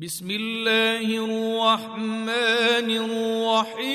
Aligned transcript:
بسم 0.00 0.30
الله 0.30 1.06
الرحمن 1.26 2.88
الرحيم. 3.02 3.88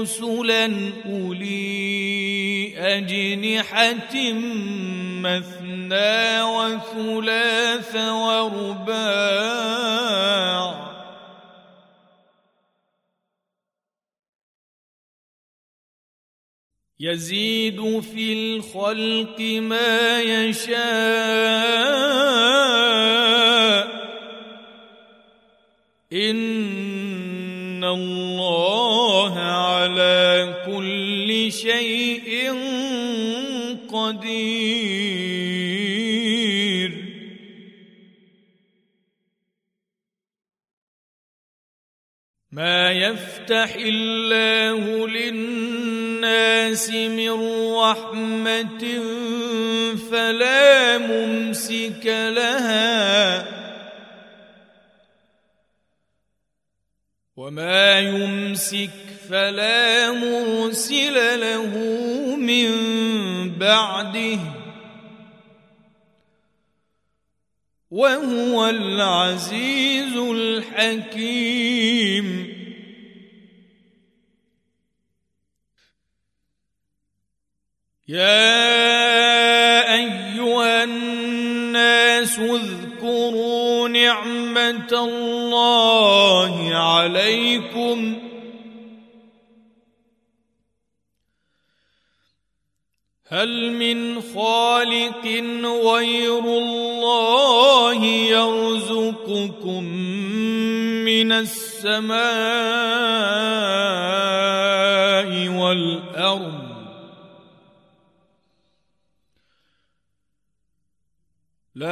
رسلا 0.00 0.92
أولي 1.06 2.78
أجنحة 2.78 4.14
مثنى 5.24 6.42
وثلاث 6.42 7.96
ورباع. 7.96 9.04
يزيد 17.00 18.00
في 18.00 18.32
الخلق 18.32 19.40
ما 19.40 20.20
يشاء. 20.20 20.84
إن 26.12 27.84
الله 27.84 29.13
كل 30.66 31.52
شيء 31.52 32.52
قدير. 33.92 35.04
ما 42.52 42.92
يفتح 42.92 43.74
الله 43.74 45.08
للناس 45.08 46.90
من 46.90 47.30
رحمة 47.74 48.84
فلا 50.10 50.98
ممسك 50.98 52.06
لها. 52.06 53.64
وما 57.36 58.00
يمسك 58.00 59.03
فلا 59.30 60.12
مرسل 60.12 61.40
له 61.40 61.76
من 62.36 62.70
بعده. 63.58 64.38
وهو 67.90 68.68
العزيز 68.68 70.16
الحكيم. 70.16 71.64
يا 78.08 78.74
أيها 79.94 80.84
الناس 80.84 82.38
اذكروا 82.38 83.88
نعمة 83.88 84.92
الله 84.92 86.74
عليكم. 86.74 88.33
هل 93.28 93.72
من 93.72 94.20
خالق 94.20 95.26
غير 95.64 96.38
الله 96.38 98.04
يرزقكم 98.04 99.84
من 101.04 101.32
السماء 101.32 102.18
والأرض؟ 105.48 106.64
لا 111.74 111.88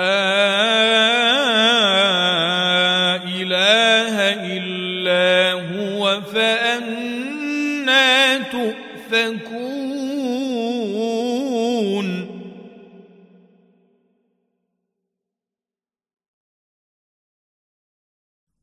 إله 3.25 4.17
إلا 4.57 5.53
هو 5.53 6.21
فأنا 6.21 8.39
تؤفكون. 8.39 9.72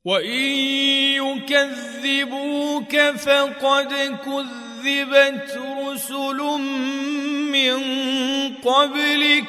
وان 0.09 0.39
يكذبوك 1.21 2.95
فقد 2.97 3.93
كذبت 4.25 5.61
رسل 5.85 6.37
من 7.53 7.79
قبلك 8.55 9.45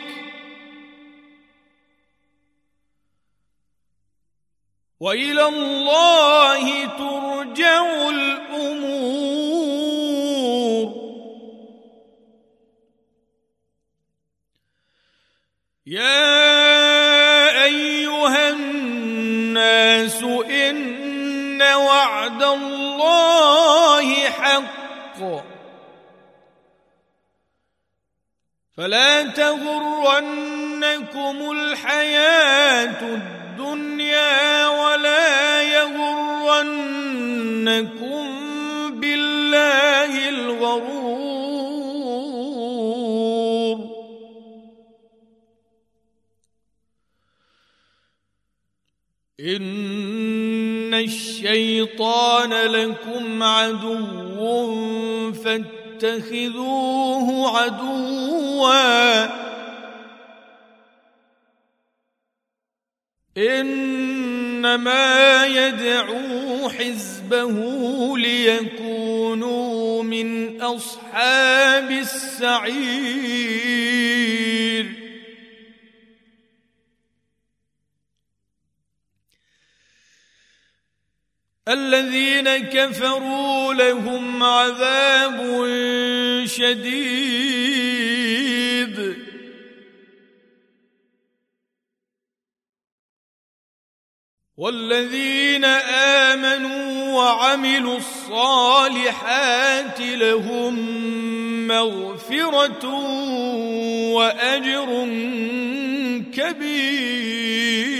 والى 5.01 5.49
الله 5.49 6.85
ترجع 6.85 8.09
الأمور 8.09 9.31
يا 15.87 16.40
ان 21.61 21.75
وعد 21.75 22.43
الله 22.43 24.29
حق. 24.31 25.21
فلا 28.77 29.23
تغرنكم 29.23 30.31
الحياة 31.51 33.03
الدنيا 33.03 34.69
ولا 34.69 35.63
يغرنكم 35.63 36.71
بالله 39.01 40.29
الغرور. 40.29 41.21
ان 49.41 50.50
الشيطان 51.05 52.53
لكم 52.53 53.43
عدو 53.43 55.33
فاتخذوه 55.33 57.29
عدوا. 57.59 59.41
إنما 63.39 65.47
يدعو 65.47 66.69
حزبه 66.69 67.59
ليكونوا 68.19 70.03
من 70.03 70.61
أصحاب 70.63 71.91
السعير. 71.91 73.41
الذين 81.71 82.59
كفروا 82.59 83.75
لهم 83.75 84.43
عذاب 84.43 85.67
شديد. 86.45 87.71
والذين 94.57 95.65
آمنوا 96.35 97.15
وعملوا 97.15 97.97
الصالحات 97.97 100.01
لهم 100.01 100.75
مغفرة 101.67 102.85
وأجر 104.15 105.07
كبير. 106.35 108.00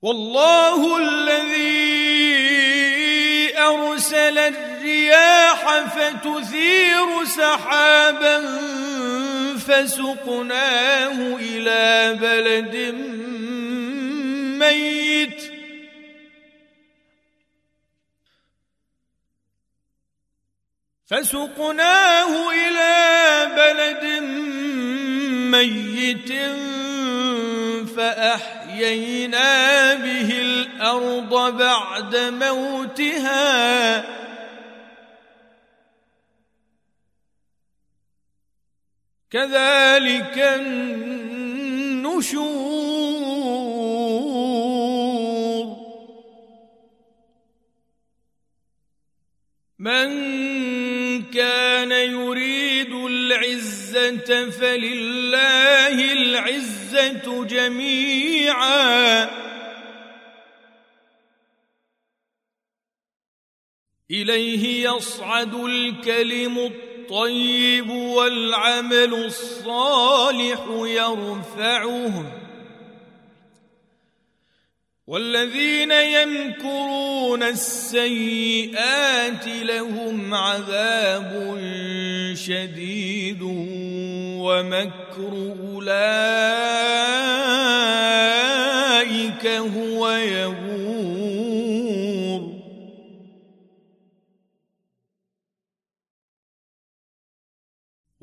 والله 0.02 0.96
الذي 0.96 1.87
أرسل 3.58 4.75
الرياح 4.87 5.85
فتثير 5.85 7.25
سحابا 7.25 8.59
فسقناه 9.59 11.37
إلى 11.37 12.15
بلد 12.21 12.77
ميت. 14.59 15.53
فسقناه 21.06 22.50
إلى 22.50 22.94
بلد 23.56 24.05
ميت 25.55 26.33
فأحيينا 27.97 29.94
به 29.94 30.31
الأرض 30.31 31.56
بعد 31.56 32.17
موتها. 32.17 34.25
كذلك 39.31 40.38
النشور. 40.38 41.26
من 49.78 50.08
كان 51.23 51.93
يريد 51.93 52.93
العزة 52.93 54.50
فلله 54.50 56.12
العزة 56.12 57.44
جميعا. 57.44 59.31
إليه 64.11 64.88
يصعد 64.88 65.55
الكلم 65.55 66.58
الطيب 66.58 66.86
والعمل 67.91 69.14
الصالح 69.14 70.61
يرفعه. 70.70 72.32
والذين 75.06 75.93
يمكرون 75.93 77.43
السيئات 77.43 78.67
لهم 79.47 80.35
عذاب 80.35 81.58
شديد 82.35 83.43
ومكر 84.43 85.55
أولئك 85.73 87.36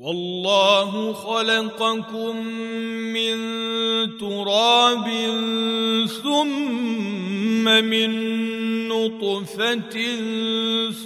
والله 0.04 1.12
خلقكم 1.12 2.46
من 3.16 3.36
تراب 4.18 5.08
ثم 6.22 7.64
من 7.64 8.10
نطفة 8.88 9.96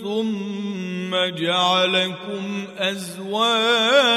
ثم 0.02 1.16
جعلكم 1.36 2.66
أزواجا 2.78 4.14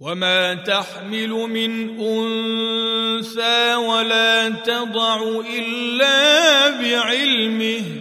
وما 0.00 0.54
تحمل 0.54 1.28
من 1.30 2.00
أنثى 2.00 3.74
ولا 3.74 4.48
تضع 4.48 5.40
إلا 5.56 6.68
بعلمه 6.70 7.99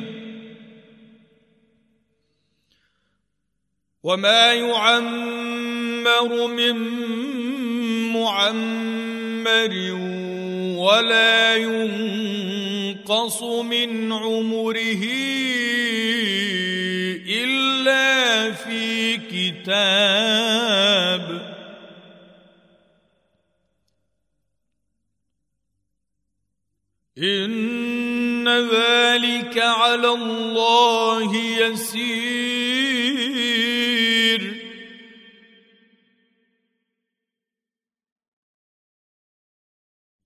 وما 4.03 4.53
يعمر 4.53 6.47
من 6.47 6.75
معمر 8.13 9.73
ولا 10.79 11.55
ينقص 11.55 13.43
من 13.43 14.13
عمره 14.13 15.03
إلا 17.27 18.51
في 18.51 19.17
كتاب. 19.17 20.79
إن 27.17 28.47
ذلك 28.47 29.57
على 29.57 30.07
الله 30.07 31.35
يسير. 31.35 32.99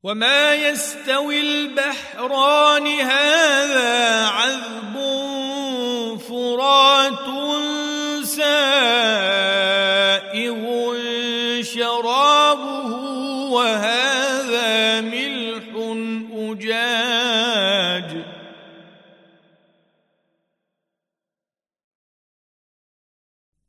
وما 0.03 0.55
يستوي 0.55 1.41
البحران 1.41 2.87
هذا 2.87 4.25
عذب 4.25 4.95
فرات 6.29 7.27
سائغ 8.23 8.53
شرابه 11.61 12.91
وهذا 13.51 15.01
ملح 15.01 15.63
أجاج 16.33 18.23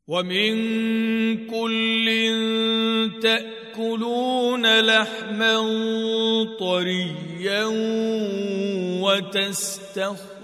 ومن 0.08 0.63
طريا 6.58 7.64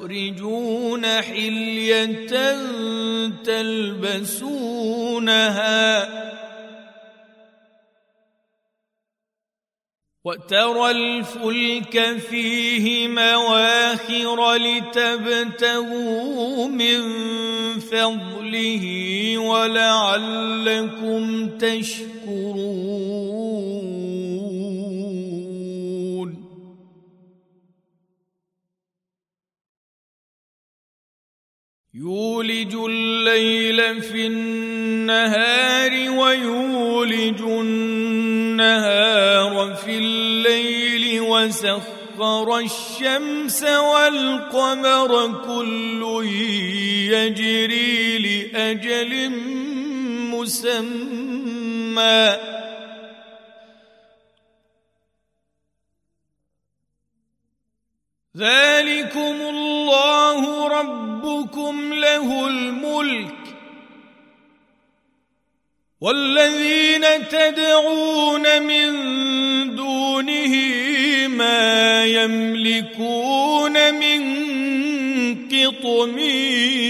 وتستخرجون 0.00 1.06
حلية 1.06 2.26
تلبسونها 3.44 4.70
وترى 10.24 10.90
الفلك 10.90 12.18
فيه 12.30 13.08
مواخر 13.08 14.54
لتبتغوا 14.56 15.88
من 16.68 17.00
فضله 17.80 18.84
ولعلكم 19.38 21.20
تشكرون 21.58 23.19
يولج 32.00 32.74
الليل 32.74 34.02
في 34.02 34.26
النهار 34.26 36.10
ويولج 36.10 37.40
النهار 37.40 38.94
في 39.74 39.98
الليل 39.98 41.20
وسخر 41.20 42.58
الشمس 42.58 43.62
والقمر 43.62 45.42
كل 45.44 46.24
يجري 47.12 48.18
لأجل 48.18 49.30
مسمى. 50.32 51.40
ذلكم 58.36 59.36
الله 59.52 60.68
ربكم 61.20 61.92
له 61.94 62.46
الملك 62.46 63.34
والذين 66.00 67.28
تدعون 67.28 68.62
من 68.62 68.90
دونه 69.76 70.54
ما 71.28 72.04
يملكون 72.06 73.94
من 73.94 74.20
قطمير. 75.48 76.80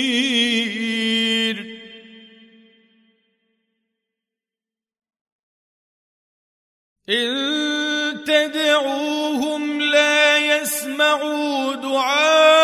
إن 7.08 8.24
تدعوهم 8.24 9.82
لا 9.82 10.38
يسمعوا 10.38 11.74
دعاءهم 11.74 12.59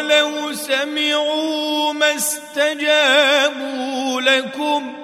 ولو 0.00 0.52
سمعوا 0.52 1.92
ما 1.92 2.14
استجابوا 2.14 4.20
لكم. 4.20 4.96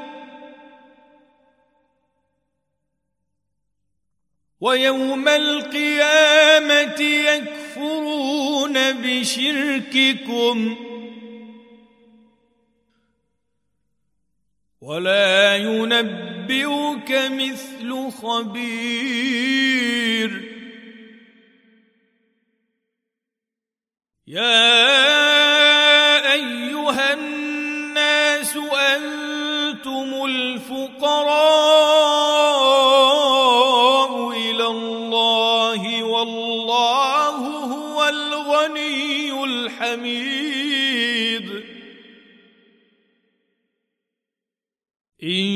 ويوم 4.61 5.29
القيامة 5.29 7.00
يكفرون 7.00 8.93
بشرككم. 8.93 10.76
ولا 14.81 15.57
ينبئك 15.57 17.11
مثل 17.11 18.11
خبير. 18.23 19.67
يا 24.28 24.73
أيها 26.33 27.14
الناس 27.14 28.56
أنتم 28.56 30.25
الفقراء 30.25 31.30
إلى 34.30 34.66
الله 34.66 36.02
والله 36.02 37.37
هو 37.47 38.09
الغني 38.09 39.45
الحميد. 39.45 40.47
إن 45.23 45.47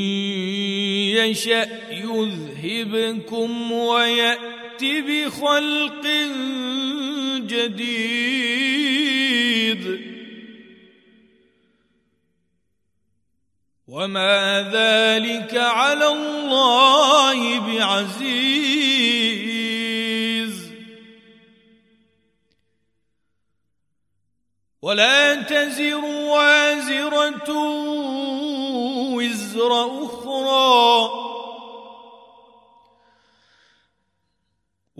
يشأ 1.19 1.69
يذهبكم 1.91 3.73
ويات 3.73 4.85
بخلق 4.85 6.07
جديد. 7.51 8.61
وما 13.89 14.71
ذلك 14.73 15.57
على 15.57 16.07
الله 16.13 17.59
بعزيز. 17.59 18.91
ولا 24.83 25.35
تزر 25.35 26.05
وازرة 26.05 27.51
وزر 29.15 30.05
أخرى. 30.05 31.20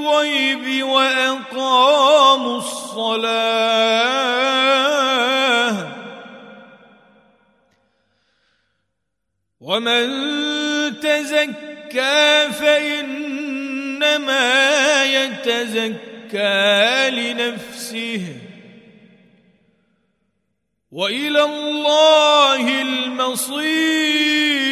بالغيب 0.00 0.86
وأقاموا 0.86 2.58
الصلاة. 2.58 3.20
ومن 9.60 10.06
تزكى 11.00 12.48
فإنما 12.52 13.84
يتزكى 15.04 16.40
لنفسه. 17.10 18.36
وإلى 20.92 21.44
الله 21.44 22.82
المصير. 22.82 24.69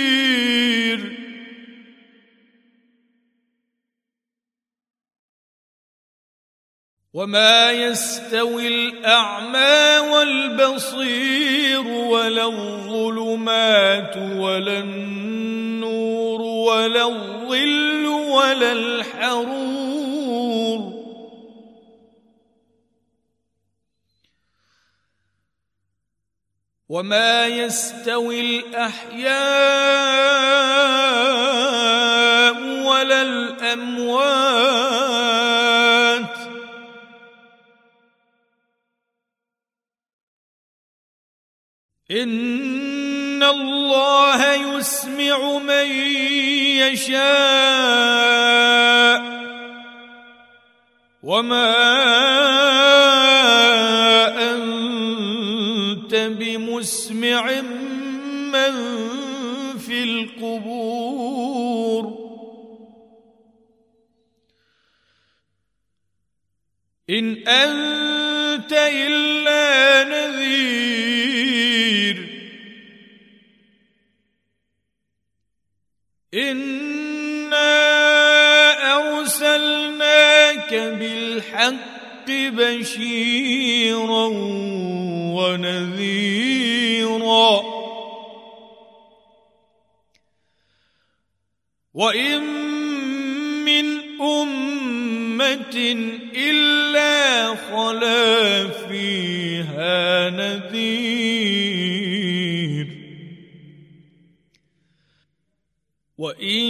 وما 7.19 7.73
يستوي 7.73 8.69
الأعمى 8.69 9.99
والبصير 10.13 11.87
ولا 11.87 12.45
الظلمات 12.47 14.17
ولا 14.17 14.79
النور 14.79 16.41
ولا 16.41 17.09
الظل 17.09 18.07
ولا 18.07 18.73
الحرور. 18.73 19.99
وما 26.89 27.47
يستوي 27.47 28.41
الأحياء 28.41 29.39
ولا 32.87 33.23
الأموات 33.23 34.98
ان 42.11 43.43
الله 43.43 44.55
يسمع 44.55 45.59
من 45.59 45.87
يشاء 46.81 47.19
وما 51.23 51.75
انت 54.55 56.15
بمسمع 56.15 57.61
من 58.53 58.75
في 59.79 60.03
القبور 60.03 61.39
ان 67.11 67.49
انت 67.49 68.73
الا 68.73 70.05
نذير 70.05 70.48
انا 76.35 77.89
ارسلناك 78.97 80.75
بالحق 80.75 82.29
بشيرا 82.29 84.27
ونذيرا 85.89 86.59
وان 91.95 92.43
من 93.65 93.87
امه 94.21 95.77
الا 96.37 97.55
خلا 97.55 98.69
فيها 98.69 100.31
نذير 100.31 100.88
وان 106.19 106.65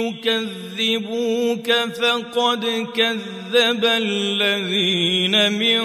يكذبوك 0.00 1.72
فقد 1.72 2.64
كذب 2.96 3.84
الذين 3.84 5.52
من 5.52 5.80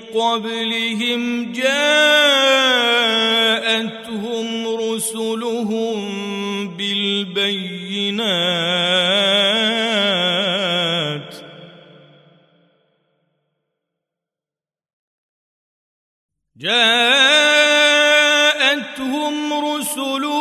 قبلهم 0.00 1.52
جاءتهم 1.52 1.86
رسلهم 4.66 5.96
بالبينات 6.76 8.14
جاءتهم 16.56 17.34
رسلهم 19.52 20.33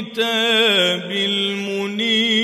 والكتاب 0.00 1.10
المنير. 1.10 2.40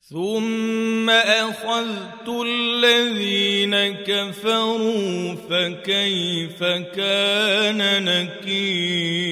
ثم 0.00 1.10
أخذت 1.10 2.28
الذين 2.46 3.88
كفروا 4.04 5.34
فكيف 5.34 6.64
كان 6.94 8.04
نكير. 8.04 9.22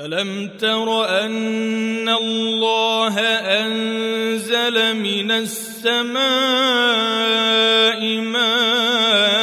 ألم 0.00 0.48
تر 0.58 1.04
أن 1.24 2.08
الله 2.08 3.18
أنزل 4.52 4.96
من 4.96 5.30
السماء 5.30 6.20
ماء 8.20 9.42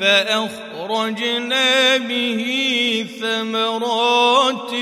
فأخرجنا 0.00 1.96
به 1.96 2.42
ثمرات 3.20 4.74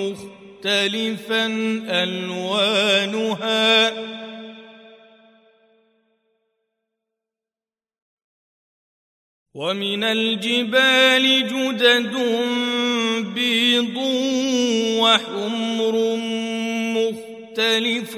مختلفا 0.00 1.46
ألوانها. 1.90 3.70
ومن 9.54 10.04
الجبال 10.04 11.48
جدد 11.48 12.14
بيض 13.34 13.96
وحمر 15.02 15.94
مختلف 17.60 18.16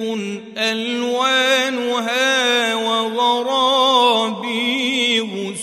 ألوانها 0.59 2.25
وغرابي 2.75 4.43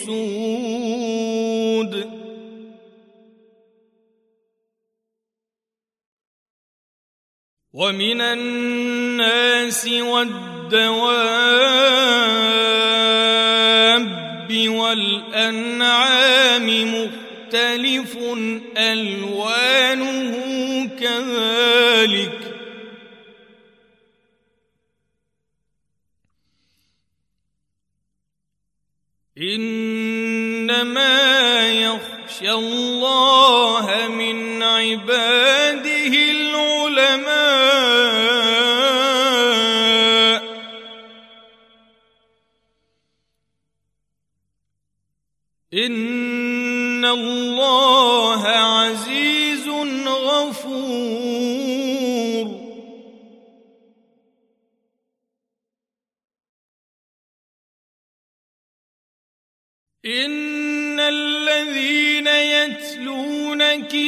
سود. 0.06 2.10
ومن 7.74 8.22
الناس 8.22 9.88
والدواب 9.88 11.00
والأنعام 14.68 16.68
مختلف 16.96 18.18
ألوانه 18.78 20.36
كذلك. 21.00 22.39
إنما 29.42 31.20
يخشى 31.72 32.52
الله 32.52 34.08
من 34.08 34.64
عباده 34.64 36.14
العلماء. 36.32 37.40
إن 45.74 47.06
الله 47.06 48.46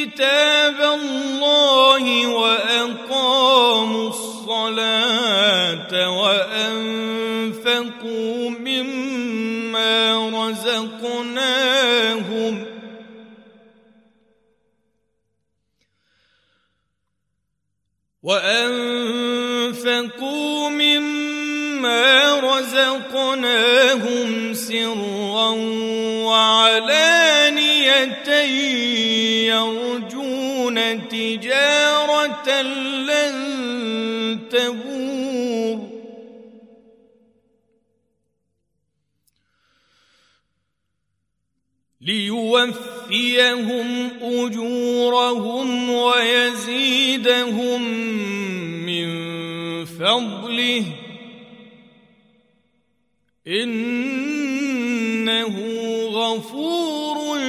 كتاب 0.02 0.80
الله 0.80 2.26
وأقاموا 2.26 4.08
الصلاة 4.08 5.92
وأنفقوا 6.20 7.60
مما 8.50 10.28
رزقناهم. 10.48 11.62
وأنفقوا 19.42 20.68
مما 20.68 22.31
رزقناهم 22.72 24.54
سرا 24.54 25.48
وعلانية 26.24 27.52
يرجون 29.46 31.08
تجارة 31.08 32.62
لن 32.62 33.36
تبور. 34.50 35.92
ليوفيهم 42.00 43.88
أجورهم 44.22 45.90
ويزيدهم 45.90 47.82
من 48.86 49.12
فضله. 49.84 51.01
إنه 53.46 55.32
غفور 56.06 57.40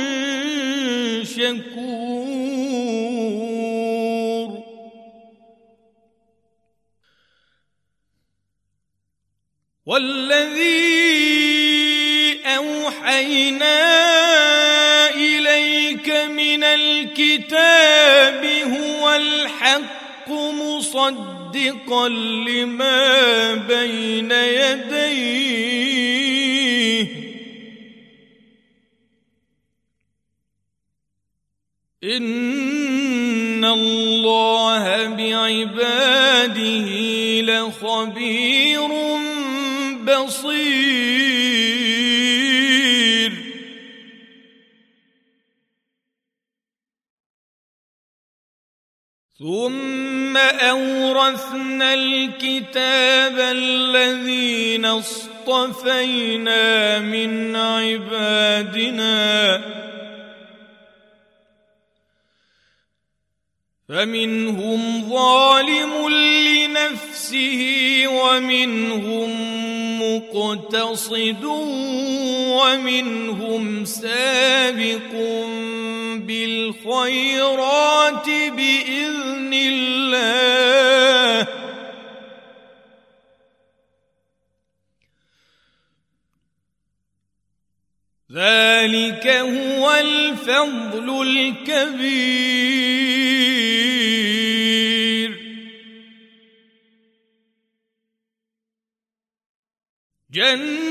شكور. 1.23 1.83
والذي 9.85 11.13
أوحينا 12.45 13.79
إليك 15.09 16.09
من 16.09 16.63
الكتاب 16.63 18.45
هو 18.45 19.15
الحق 20.27 20.31
مصدقا 20.31 22.09
لما 22.09 23.53
بين 23.53 24.31
يديه 24.31 25.43
ان 32.03 33.65
الله 33.65 35.07
بعباده 35.07 36.89
لخبير 37.41 38.89
بصير 40.03 41.22
ثم 50.63 50.69
أورثنا 50.69 51.93
الكتاب 51.93 53.39
الذين 53.39 54.85
اصطفينا 54.85 56.99
من 56.99 57.55
عبادنا. 57.55 59.61
فمنهم 63.89 65.09
ظالم 65.09 66.09
لنفسه 66.09 67.61
ومنهم 68.07 69.29
مقتصد 70.01 71.43
ومنهم 72.53 73.85
سابق 73.85 75.13
بالخيرات 76.27 78.25
بإذن 78.25 79.53
الله. 79.53 81.47
ذلك 88.31 89.27
هو 89.27 89.91
الفضل 89.91 91.21
الكبير. 91.27 92.63
جنات 100.31 100.82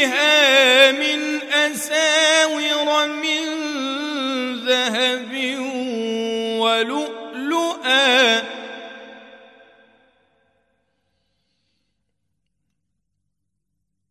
فيها 0.00 0.92
من 0.92 1.42
أساور 1.52 3.06
من 3.06 3.44
ذهب 4.64 5.32
ولؤلؤا. 6.60 8.40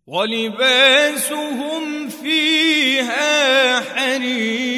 ولباسهم 0.07 2.09
فيها 2.09 3.79
حرير. 3.81 4.69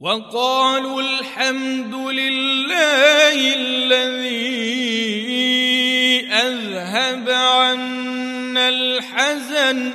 وقالوا 0.00 1.00
الحمد 1.42 1.94
لله 1.94 3.54
الذي 3.54 4.62
أذهب 6.32 7.30
عنا 7.30 8.68
الحزن. 8.68 9.92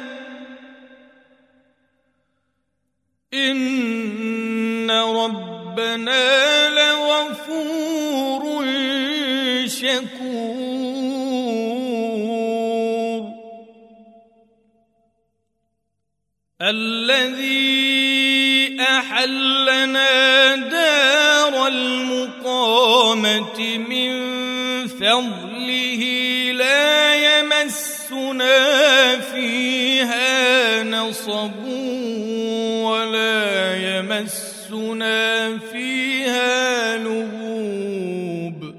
إن 3.34 4.92
ربنا 4.92 6.70
لغفور 6.70 8.44
شكور. 9.68 10.28
الذي 16.62 17.68
أحلنا 18.82 20.47
المقامه 23.26 23.78
من 23.78 24.88
فضله 24.88 26.04
لا 26.54 27.16
يمسنا 27.16 28.56
فيها 29.20 30.84
نصب 30.84 31.66
ولا 32.84 33.76
يمسنا 33.98 35.58
فيها 35.58 36.98
لغوب. 36.98 38.78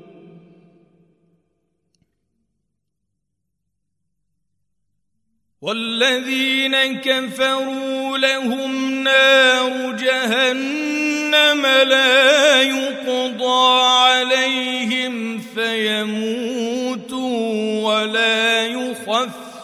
والذين 5.61 7.01
كفروا 7.01 8.19
لهم 8.19 9.03
نار 9.03 9.93
جهنم 9.93 11.67
لا 11.67 12.63
يقضى 12.63 13.88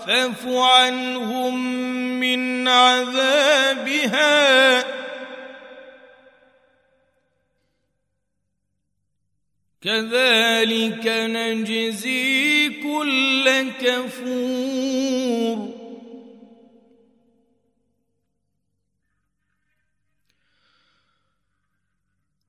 يخفف 0.09 0.47
عنهم 0.47 1.81
من 2.21 2.69
عذابها. 2.69 4.35
كذلك 9.83 11.07
نجزي 11.07 12.69
كل 12.69 13.71
كفور. 13.81 15.75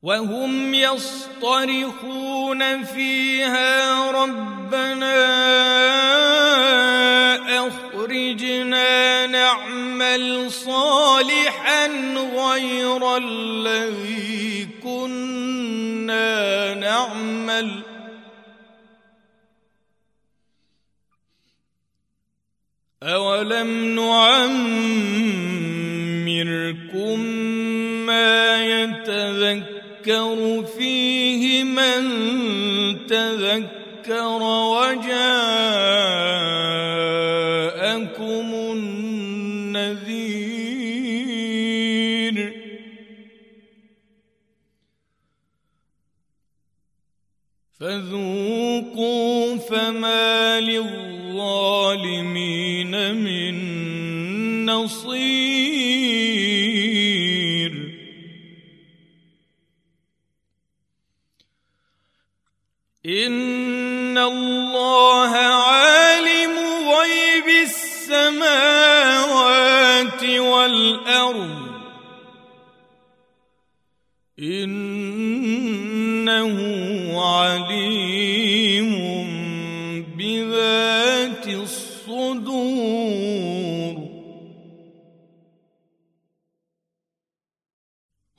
وهم 0.02 0.74
يصطرخون 0.74 2.04
فيها 2.84 4.12
ربنا. 4.12 5.16
اخرجنا 8.36 9.28
نعمل 9.28 10.52
صالحا 10.52 11.88
غير 12.36 13.18
الذي 13.18 14.68
كنا 14.84 16.74
نعمل. 16.74 17.84
اولم 23.04 23.96
نعمركم 23.96 24.40
ما 28.06 28.66
يتذكر 28.66 30.66
فيه 30.78 31.64
من 31.64 32.04
تذكر 33.08 34.44
وجاءكم 34.44 35.55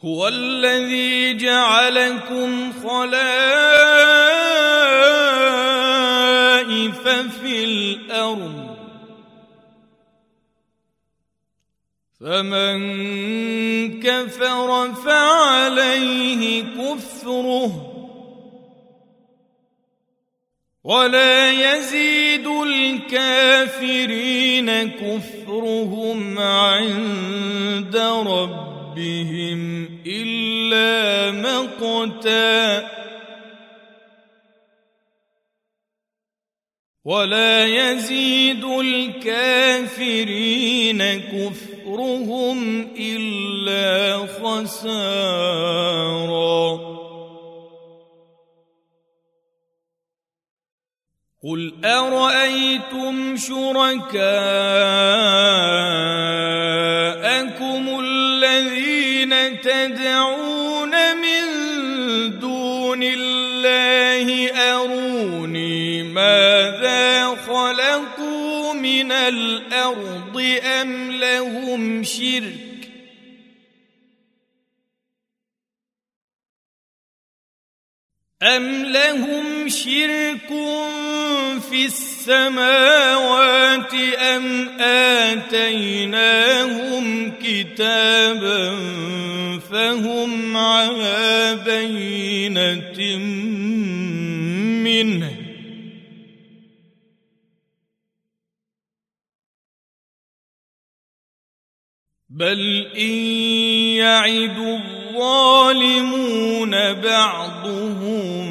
هو 0.05 0.29
الذي 0.29 1.37
جعلكم 1.37 2.73
خلائق 2.73 3.27
في 7.41 7.65
الأرض. 7.65 8.77
فمن 12.21 12.77
كفر 14.01 14.95
فعليه 14.95 16.63
كفره. 16.63 17.93
ولا 20.85 21.51
يزيد 21.51 22.47
الكافرين 22.47 23.91
كفرهم 24.91 26.39
عند 26.39 27.97
ربهم 27.97 28.76
إلا 30.07 31.31
مقتاً 31.31 32.97
ولا 37.07 37.65
يزيد 37.65 38.65
الكافرين 38.65 40.11
كفرهم 41.21 42.89
إلا 42.99 44.27
خسارا. 44.27 45.67
قل 51.45 51.85
أرأيتم 51.85 53.37
شركاءكم 53.37 54.17
تدعون 59.67 61.17
من 61.17 61.43
دون 62.39 63.03
الله 63.03 64.51
أروني 64.51 66.03
ماذا 66.03 67.37
خلقوا 67.47 68.75
من 68.75 69.13
الأرض 69.13 70.59
أم 70.65 71.11
لهم 71.11 72.05
شرك 72.05 72.67
أم 78.43 78.85
لهم 78.85 79.69
شرك 79.69 80.49
في 81.71 81.85
السماوات 81.87 83.95
أم 84.19 84.69
آتيناهم 84.81 86.17
كتابا 87.43 88.77
فهم 89.77 90.57
على 90.57 91.59
بينة 91.65 93.17
منه. 94.85 95.37
بل 102.31 102.87
إن 102.97 103.15
يعد 104.01 104.59
الظالمون 105.15 106.71
بعضهم 106.93 108.47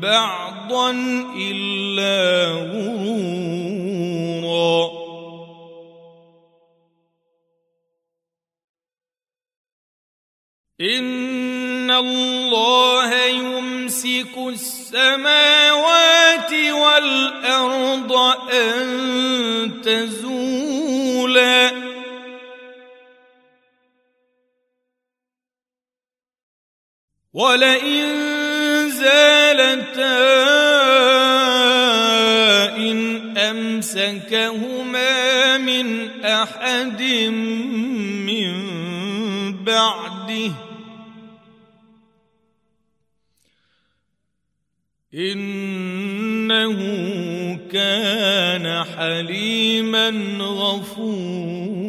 بعضا 0.00 0.90
إلا 1.36 2.46
غرورا. 2.52 3.31
السماوات 14.52 16.52
والأرض 16.52 18.12
أن 18.52 19.80
تزولا. 19.84 21.72
ولئن 27.32 28.08
زالتا 28.90 30.18
إن 32.76 33.38
أمسكهما 33.38 35.12
من 35.58 36.10
أحد 36.24 37.02
من 38.28 38.52
بعده 39.64 40.11
إنه 45.14 46.78
كان 47.72 48.84
حليما 48.84 50.08
غفورا. 50.40 51.82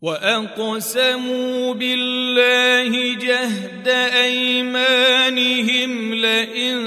وأقسموا 0.00 1.74
بالله 1.74 3.14
جهد 3.14 3.88
أيمانهم 4.24 6.14
لئن 6.14 6.78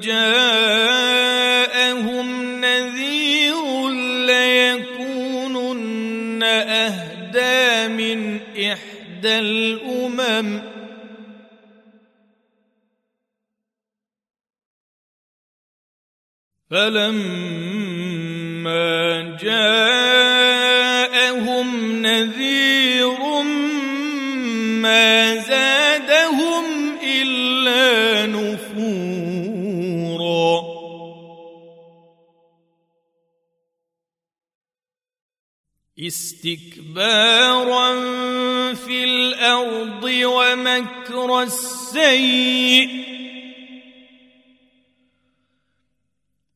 جاءهم 0.00 0.77
الأمم. 9.28 10.78
فلما 16.70 18.08
جاءهم 19.42 20.48
نذير 22.02 23.18
ما 24.82 25.37
استكبارا 36.08 37.94
في 38.74 39.04
الأرض 39.04 40.04
ومكر 40.04 41.42
السيئ 41.42 42.88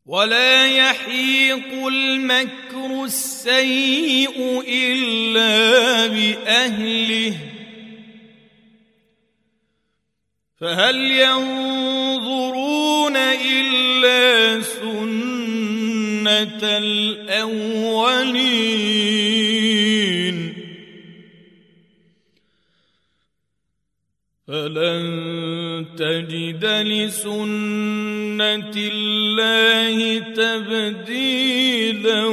ولا 0.07 0.67
يحيق 0.67 1.87
المكر 1.87 3.05
السيء 3.05 4.63
إلا 4.69 6.07
بأهله 6.07 7.35
فهل 10.61 11.11
ينظرون 11.11 13.17
إلا 13.17 14.63
سنة 14.63 16.63
الأولين 16.63 18.43
فلن 24.53 25.87
تجد 25.97 26.65
لسنة 26.65 28.75
الله 28.77 30.19
تبديلا 30.19 32.25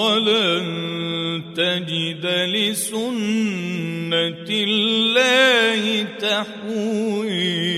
ولن 0.00 0.64
تجد 1.56 2.24
لسنة 2.54 4.48
الله 4.50 6.06
تحويلا. 6.20 7.77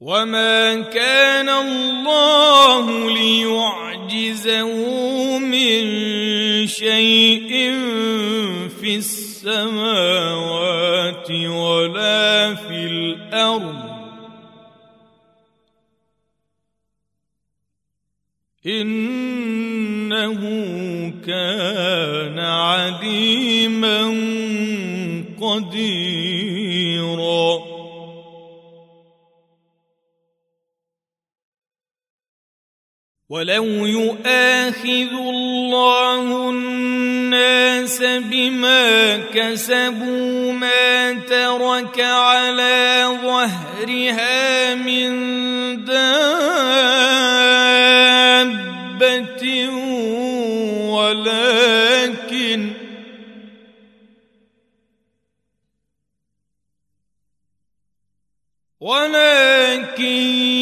وما 0.00 0.80
كان 0.80 1.48
الله 1.48 3.10
ليعجزه 3.10 4.72
من 5.38 5.80
شيء 6.66 7.50
في 8.80 8.96
السماوات 8.96 10.10
ولا 11.30 12.54
في 12.54 12.86
الأرض 12.86 13.90
انه 18.66 20.40
كان 21.26 22.38
عليما 22.38 24.00
قديرا 25.40 26.29
ولو 33.30 33.86
يؤاخذ 33.86 35.12
الله 35.12 36.50
الناس 36.50 38.02
بما 38.02 39.16
كسبوا 39.16 40.52
ما 40.52 41.12
ترك 41.12 42.00
على 42.00 43.06
ظهرها 43.22 44.74
من 44.74 45.10
دابة 45.84 46.40
ولكن 50.90 52.70
ولكن 58.80 60.59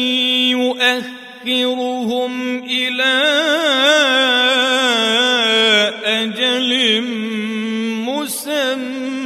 أجل 6.05 7.01
مسمى. 8.05 9.19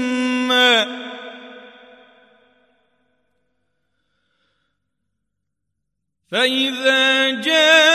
فإذا 6.32 7.30
جاء 7.30 7.93